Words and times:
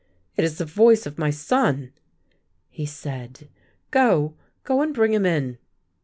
"It 0.35 0.43
is 0.43 0.57
the 0.57 0.65
voice 0.65 1.05
of 1.05 1.19
my 1.19 1.29
son,'' 1.29 1.93
he 2.71 2.87
said. 2.87 3.47
'* 3.67 3.91
Go— 3.91 4.33
go, 4.63 4.81
and 4.81 4.95
bring 4.95 5.13
him 5.13 5.27
in." 5.27 5.59